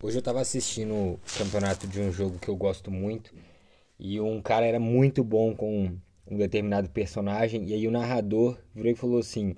Hoje 0.00 0.16
eu 0.16 0.22
tava 0.22 0.40
assistindo 0.40 0.94
o 0.94 1.20
campeonato 1.36 1.88
de 1.88 2.00
um 2.00 2.12
jogo 2.12 2.38
que 2.38 2.48
eu 2.48 2.54
gosto 2.54 2.88
muito 2.88 3.34
e 3.98 4.20
um 4.20 4.40
cara 4.40 4.64
era 4.64 4.78
muito 4.78 5.24
bom 5.24 5.56
com 5.56 5.98
um 6.30 6.36
determinado 6.36 6.88
personagem 6.88 7.66
e 7.68 7.74
aí 7.74 7.88
o 7.88 7.90
narrador 7.90 8.56
virou 8.72 8.92
e 8.92 8.94
falou 8.94 9.18
assim: 9.18 9.56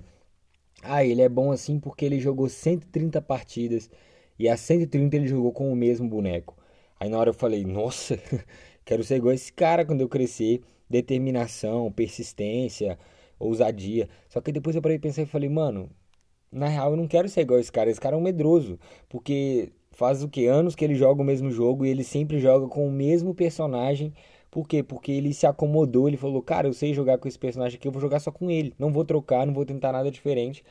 "Ah, 0.83 1.05
ele 1.05 1.21
é 1.21 1.29
bom 1.29 1.51
assim 1.51 1.79
porque 1.79 2.05
ele 2.05 2.19
jogou 2.19 2.49
130 2.49 3.21
partidas 3.21 3.89
e 4.39 4.49
as 4.49 4.59
130 4.61 5.15
ele 5.15 5.27
jogou 5.27 5.51
com 5.51 5.71
o 5.71 5.75
mesmo 5.75 6.09
boneco". 6.09 6.57
Aí 6.99 7.07
na 7.09 7.19
hora 7.19 7.29
eu 7.29 7.33
falei: 7.35 7.63
"Nossa, 7.63 8.17
quero 8.83 9.03
ser 9.03 9.17
igual 9.17 9.35
esse 9.35 9.53
cara 9.53 9.85
quando 9.85 10.01
eu 10.01 10.09
crescer, 10.09 10.61
determinação, 10.89 11.91
persistência, 11.91 12.97
ousadia". 13.39 14.09
Só 14.29 14.41
que 14.41 14.51
depois 14.51 14.75
eu 14.75 14.81
parei 14.81 14.97
de 14.97 15.03
pensar 15.03 15.21
e 15.21 15.25
falei: 15.27 15.49
"Mano, 15.49 15.89
na 16.51 16.67
real, 16.67 16.91
eu 16.91 16.97
não 16.97 17.07
quero 17.07 17.29
ser 17.29 17.41
igual 17.41 17.59
esse 17.59 17.71
cara. 17.71 17.89
Esse 17.91 18.01
cara 18.01 18.15
é 18.15 18.19
um 18.19 18.21
medroso. 18.21 18.79
Porque 19.09 19.71
faz 19.91 20.23
o 20.23 20.29
que? 20.29 20.47
Anos 20.47 20.75
que 20.75 20.83
ele 20.85 20.95
joga 20.95 21.21
o 21.21 21.25
mesmo 21.25 21.51
jogo 21.51 21.85
e 21.85 21.89
ele 21.89 22.03
sempre 22.03 22.39
joga 22.39 22.67
com 22.67 22.87
o 22.87 22.91
mesmo 22.91 23.33
personagem. 23.33 24.13
Por 24.49 24.67
quê? 24.67 24.83
Porque 24.83 25.11
ele 25.11 25.33
se 25.33 25.45
acomodou. 25.47 26.07
Ele 26.07 26.17
falou: 26.17 26.41
Cara, 26.41 26.67
eu 26.67 26.73
sei 26.73 26.93
jogar 26.93 27.17
com 27.17 27.27
esse 27.27 27.39
personagem 27.39 27.77
aqui, 27.77 27.87
eu 27.87 27.91
vou 27.91 28.01
jogar 28.01 28.19
só 28.19 28.31
com 28.31 28.49
ele. 28.51 28.73
Não 28.77 28.91
vou 28.91 29.05
trocar, 29.05 29.45
não 29.45 29.53
vou 29.53 29.65
tentar 29.65 29.91
nada 29.91 30.11
diferente. 30.11 30.63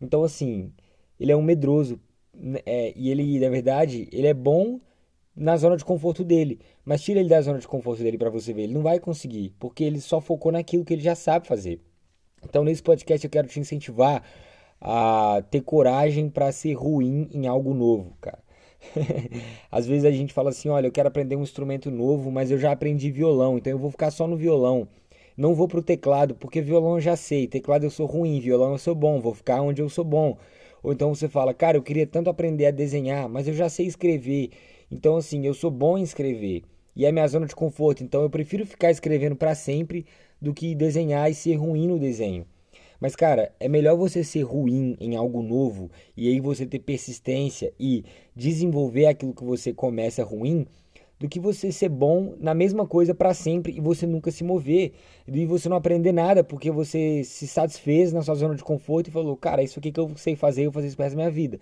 Então, 0.00 0.22
assim, 0.24 0.72
ele 1.18 1.32
é 1.32 1.36
um 1.36 1.42
medroso. 1.42 2.00
né? 2.34 2.60
É, 2.66 2.92
e 2.96 3.10
ele, 3.10 3.40
na 3.40 3.48
verdade, 3.50 4.08
ele 4.12 4.26
é 4.26 4.34
bom 4.34 4.80
na 5.34 5.56
zona 5.56 5.76
de 5.76 5.84
conforto 5.84 6.24
dele. 6.24 6.60
Mas 6.84 7.02
tira 7.02 7.20
ele 7.20 7.28
da 7.28 7.40
zona 7.40 7.58
de 7.58 7.68
conforto 7.68 8.02
dele 8.02 8.18
pra 8.18 8.30
você 8.30 8.52
ver. 8.52 8.62
Ele 8.64 8.74
não 8.74 8.82
vai 8.82 8.98
conseguir. 9.00 9.54
Porque 9.58 9.84
ele 9.84 10.00
só 10.00 10.20
focou 10.20 10.52
naquilo 10.52 10.84
que 10.84 10.94
ele 10.94 11.02
já 11.02 11.14
sabe 11.14 11.46
fazer. 11.46 11.80
Então, 12.44 12.64
nesse 12.64 12.82
podcast, 12.82 13.24
eu 13.24 13.30
quero 13.30 13.48
te 13.48 13.58
incentivar 13.60 14.22
a 14.80 15.42
ter 15.50 15.62
coragem 15.62 16.28
para 16.30 16.52
ser 16.52 16.74
ruim 16.74 17.28
em 17.32 17.46
algo 17.46 17.74
novo, 17.74 18.16
cara. 18.20 18.38
Às 19.70 19.86
vezes 19.86 20.04
a 20.04 20.10
gente 20.10 20.32
fala 20.32 20.50
assim, 20.50 20.68
olha, 20.68 20.86
eu 20.86 20.92
quero 20.92 21.08
aprender 21.08 21.36
um 21.36 21.42
instrumento 21.42 21.90
novo, 21.90 22.30
mas 22.30 22.50
eu 22.50 22.58
já 22.58 22.72
aprendi 22.72 23.10
violão, 23.10 23.58
então 23.58 23.70
eu 23.70 23.78
vou 23.78 23.90
ficar 23.90 24.10
só 24.10 24.26
no 24.26 24.36
violão. 24.36 24.88
Não 25.36 25.54
vou 25.54 25.68
pro 25.68 25.82
teclado, 25.82 26.34
porque 26.34 26.60
violão 26.60 26.94
eu 26.94 27.00
já 27.00 27.16
sei, 27.16 27.46
teclado 27.46 27.84
eu 27.84 27.90
sou 27.90 28.06
ruim, 28.06 28.40
violão 28.40 28.72
eu 28.72 28.78
sou 28.78 28.94
bom, 28.94 29.20
vou 29.20 29.34
ficar 29.34 29.60
onde 29.60 29.82
eu 29.82 29.88
sou 29.88 30.04
bom. 30.04 30.36
Ou 30.82 30.92
então 30.92 31.14
você 31.14 31.28
fala, 31.28 31.52
cara, 31.52 31.76
eu 31.76 31.82
queria 31.82 32.06
tanto 32.06 32.30
aprender 32.30 32.66
a 32.66 32.70
desenhar, 32.70 33.28
mas 33.28 33.46
eu 33.46 33.54
já 33.54 33.68
sei 33.68 33.86
escrever. 33.86 34.50
Então 34.90 35.16
assim, 35.16 35.46
eu 35.46 35.52
sou 35.54 35.70
bom 35.70 35.98
em 35.98 36.02
escrever. 36.02 36.62
E 36.94 37.04
é 37.04 37.12
minha 37.12 37.28
zona 37.28 37.46
de 37.46 37.54
conforto, 37.54 38.02
então 38.02 38.22
eu 38.22 38.30
prefiro 38.30 38.64
ficar 38.64 38.90
escrevendo 38.90 39.36
para 39.36 39.54
sempre 39.54 40.06
do 40.40 40.54
que 40.54 40.74
desenhar 40.74 41.30
e 41.30 41.34
ser 41.34 41.56
ruim 41.56 41.86
no 41.86 41.98
desenho. 41.98 42.46
Mas, 43.00 43.14
cara, 43.14 43.52
é 43.60 43.68
melhor 43.68 43.96
você 43.96 44.24
ser 44.24 44.42
ruim 44.42 44.96
em 45.00 45.16
algo 45.16 45.42
novo 45.42 45.90
e 46.16 46.28
aí 46.28 46.40
você 46.40 46.66
ter 46.66 46.78
persistência 46.78 47.72
e 47.78 48.04
desenvolver 48.34 49.06
aquilo 49.06 49.34
que 49.34 49.44
você 49.44 49.72
começa 49.72 50.24
ruim, 50.24 50.66
do 51.18 51.28
que 51.28 51.40
você 51.40 51.72
ser 51.72 51.88
bom 51.88 52.34
na 52.38 52.54
mesma 52.54 52.86
coisa 52.86 53.14
para 53.14 53.32
sempre 53.32 53.74
e 53.74 53.80
você 53.80 54.06
nunca 54.06 54.30
se 54.30 54.44
mover. 54.44 54.92
E 55.26 55.46
você 55.46 55.68
não 55.68 55.76
aprender 55.76 56.12
nada 56.12 56.44
porque 56.44 56.70
você 56.70 57.24
se 57.24 57.46
satisfez 57.46 58.12
na 58.12 58.22
sua 58.22 58.34
zona 58.34 58.54
de 58.54 58.62
conforto 58.62 59.08
e 59.08 59.10
falou, 59.10 59.36
cara, 59.36 59.62
isso 59.62 59.78
aqui 59.78 59.90
que 59.90 60.00
eu 60.00 60.12
sei 60.16 60.36
fazer, 60.36 60.62
eu 60.62 60.70
vou 60.70 60.74
fazer 60.74 60.88
isso 60.88 60.98
resto 60.98 61.16
da 61.16 61.22
minha 61.22 61.30
vida. 61.30 61.58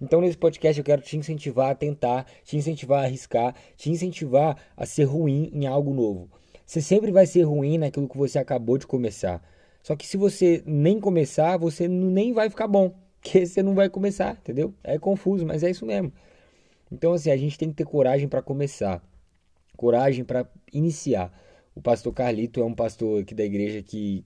Então, 0.00 0.20
nesse 0.20 0.36
podcast, 0.36 0.78
eu 0.78 0.84
quero 0.84 1.00
te 1.00 1.16
incentivar 1.16 1.70
a 1.70 1.74
tentar, 1.74 2.26
te 2.44 2.56
incentivar 2.56 3.00
a 3.00 3.04
arriscar, 3.04 3.54
te 3.76 3.90
incentivar 3.90 4.56
a 4.76 4.84
ser 4.84 5.04
ruim 5.04 5.50
em 5.54 5.66
algo 5.66 5.94
novo. 5.94 6.28
Você 6.66 6.82
sempre 6.82 7.10
vai 7.10 7.26
ser 7.26 7.42
ruim 7.42 7.78
naquilo 7.78 8.08
que 8.08 8.16
você 8.16 8.38
acabou 8.38 8.76
de 8.76 8.86
começar. 8.86 9.42
Só 9.86 9.94
que 9.94 10.04
se 10.04 10.16
você 10.16 10.64
nem 10.66 10.98
começar, 10.98 11.56
você 11.56 11.86
nem 11.86 12.32
vai 12.32 12.50
ficar 12.50 12.66
bom, 12.66 12.92
porque 13.22 13.46
você 13.46 13.62
não 13.62 13.72
vai 13.72 13.88
começar, 13.88 14.32
entendeu? 14.32 14.74
É 14.82 14.98
confuso, 14.98 15.46
mas 15.46 15.62
é 15.62 15.70
isso 15.70 15.86
mesmo. 15.86 16.12
Então, 16.90 17.12
assim, 17.12 17.30
a 17.30 17.36
gente 17.36 17.56
tem 17.56 17.68
que 17.68 17.76
ter 17.76 17.84
coragem 17.84 18.26
para 18.26 18.42
começar, 18.42 19.00
coragem 19.76 20.24
para 20.24 20.44
iniciar. 20.72 21.32
O 21.72 21.80
pastor 21.80 22.12
Carlito 22.12 22.60
é 22.60 22.64
um 22.64 22.74
pastor 22.74 23.22
aqui 23.22 23.32
da 23.32 23.44
igreja 23.44 23.80
que, 23.80 24.24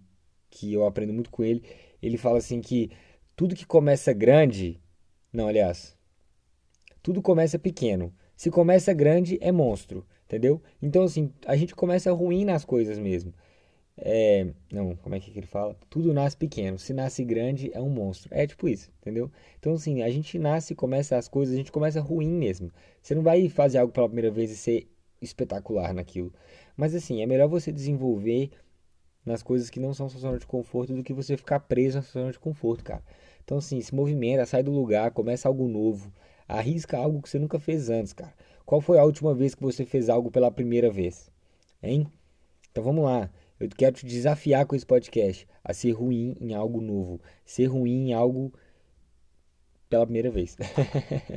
que 0.49 0.73
eu 0.73 0.87
aprendo 0.87 1.13
muito 1.13 1.29
com 1.29 1.45
ele. 1.45 1.63
Ele 2.03 2.17
fala 2.17 2.39
assim 2.39 2.63
que 2.63 2.91
tudo 3.37 3.55
que 3.55 3.67
começa 3.67 4.15
grande, 4.15 4.81
não, 5.31 5.47
aliás, 5.47 5.95
tudo 7.03 7.21
começa 7.21 7.59
pequeno. 7.59 8.15
Se 8.35 8.51
começa 8.51 8.95
grande, 8.95 9.37
é 9.43 9.53
monstro, 9.53 10.07
entendeu? 10.25 10.63
Então, 10.81 11.03
assim, 11.03 11.31
a 11.45 11.55
gente 11.55 11.75
começa 11.75 12.11
ruim 12.11 12.47
nas 12.47 12.65
coisas 12.65 12.99
mesmo. 12.99 13.35
É, 14.03 14.47
não, 14.73 14.97
como 14.97 15.15
é 15.15 15.21
que 15.21 15.31
ele 15.37 15.47
fala? 15.47 15.77
Tudo 15.91 16.15
nasce 16.15 16.35
pequeno, 16.37 16.79
se 16.79 16.95
nasce 16.95 17.23
grande 17.23 17.71
é 17.75 17.81
um 17.81 17.91
monstro. 17.91 18.31
É 18.33 18.47
tipo 18.47 18.67
isso, 18.69 18.91
entendeu? 19.01 19.31
Então, 19.59 19.75
assim, 19.75 20.03
a 20.03 20.11
gente 20.11 20.39
nasce, 20.39 20.75
começa 20.75 21.17
as 21.19 21.29
coisas, 21.29 21.55
a 21.55 21.59
gente 21.59 21.71
começa 21.71 22.01
ruim 22.01 22.31
mesmo. 22.31 22.73
Você 23.03 23.15
não 23.15 23.23
vai 23.23 23.49
fazer 23.51 23.79
algo 23.79 23.93
pela 23.93 24.09
primeira 24.09 24.31
vez 24.31 24.51
e 24.51 24.57
ser 24.57 24.91
espetacular 25.21 25.93
naquilo. 25.93 26.33
Mas, 26.77 26.95
assim, 26.95 27.23
é 27.23 27.27
melhor 27.27 27.49
você 27.49 27.71
desenvolver 27.71 28.51
nas 29.25 29.43
coisas 29.43 29.69
que 29.69 29.79
não 29.79 29.93
são 29.93 30.09
sua 30.09 30.21
zona 30.21 30.39
de 30.39 30.47
conforto 30.47 30.95
do 30.95 31.05
que 31.05 31.13
você 31.13 31.37
ficar 31.37 31.61
preso 31.61 31.99
na 31.99 32.03
sua 32.03 32.23
zona 32.23 32.33
de 32.33 32.39
conforto, 32.39 32.83
cara. 32.83 33.03
Então, 33.45 33.59
assim, 33.59 33.81
se 33.83 33.95
movimenta, 33.95 34.47
sai 34.47 34.63
do 34.63 34.71
lugar, 34.71 35.11
começa 35.11 35.47
algo 35.47 35.69
novo, 35.69 36.11
arrisca 36.49 36.97
algo 36.97 37.21
que 37.21 37.29
você 37.29 37.39
nunca 37.39 37.59
fez 37.59 37.91
antes, 37.91 38.15
cara. 38.15 38.33
Qual 38.65 38.81
foi 38.81 38.99
a 38.99 39.05
última 39.05 39.35
vez 39.35 39.55
que 39.55 39.63
você 39.63 39.85
fez 39.85 40.09
algo 40.09 40.31
pela 40.31 40.51
primeira 40.51 40.91
vez? 40.91 41.31
Hein? 41.83 42.11
Então 42.71 42.83
vamos 42.83 43.05
lá. 43.05 43.31
Eu 43.61 43.69
quero 43.69 43.97
te 43.97 44.07
desafiar 44.07 44.65
com 44.65 44.75
esse 44.75 44.87
podcast 44.87 45.47
a 45.63 45.75
ser 45.75 45.93
ruim 45.93 46.35
em 46.41 46.55
algo 46.55 46.81
novo, 46.81 47.21
ser 47.45 47.67
ruim 47.67 48.09
em 48.09 48.13
algo 48.15 48.51
pela 49.91 50.07
primeira 50.07 50.31
vez. 50.31 50.57